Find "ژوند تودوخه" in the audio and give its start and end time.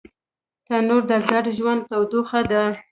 1.57-2.41